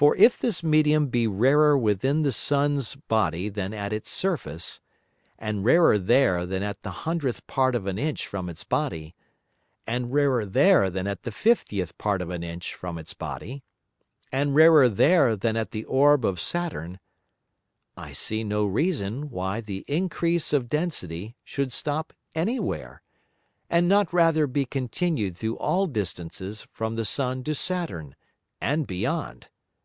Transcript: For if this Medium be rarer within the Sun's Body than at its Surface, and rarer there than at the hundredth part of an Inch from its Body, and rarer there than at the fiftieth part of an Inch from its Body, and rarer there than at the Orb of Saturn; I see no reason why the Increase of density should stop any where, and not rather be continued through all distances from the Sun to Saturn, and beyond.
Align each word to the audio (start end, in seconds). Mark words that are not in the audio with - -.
For 0.00 0.16
if 0.16 0.38
this 0.38 0.62
Medium 0.62 1.08
be 1.08 1.26
rarer 1.26 1.76
within 1.76 2.22
the 2.22 2.32
Sun's 2.32 2.94
Body 2.94 3.50
than 3.50 3.74
at 3.74 3.92
its 3.92 4.08
Surface, 4.08 4.80
and 5.38 5.62
rarer 5.62 5.98
there 5.98 6.46
than 6.46 6.62
at 6.62 6.80
the 6.82 6.90
hundredth 7.04 7.46
part 7.46 7.74
of 7.74 7.84
an 7.86 7.98
Inch 7.98 8.26
from 8.26 8.48
its 8.48 8.64
Body, 8.64 9.14
and 9.86 10.10
rarer 10.10 10.46
there 10.46 10.88
than 10.88 11.06
at 11.06 11.24
the 11.24 11.30
fiftieth 11.30 11.98
part 11.98 12.22
of 12.22 12.30
an 12.30 12.42
Inch 12.42 12.72
from 12.72 12.96
its 12.96 13.12
Body, 13.12 13.62
and 14.32 14.54
rarer 14.54 14.88
there 14.88 15.36
than 15.36 15.54
at 15.54 15.70
the 15.70 15.84
Orb 15.84 16.24
of 16.24 16.40
Saturn; 16.40 16.98
I 17.94 18.14
see 18.14 18.42
no 18.42 18.64
reason 18.64 19.28
why 19.28 19.60
the 19.60 19.84
Increase 19.86 20.54
of 20.54 20.68
density 20.68 21.36
should 21.44 21.74
stop 21.74 22.14
any 22.34 22.58
where, 22.58 23.02
and 23.68 23.86
not 23.86 24.14
rather 24.14 24.46
be 24.46 24.64
continued 24.64 25.36
through 25.36 25.58
all 25.58 25.86
distances 25.86 26.66
from 26.72 26.96
the 26.96 27.04
Sun 27.04 27.44
to 27.44 27.54
Saturn, 27.54 28.16
and 28.62 28.86
beyond. 28.86 29.48